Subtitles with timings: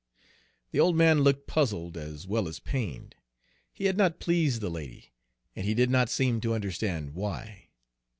[0.71, 3.13] The old man looked puzzled as well as pained.
[3.71, 5.13] He had not pleased the lady,
[5.55, 7.67] and he did not seem to understand why.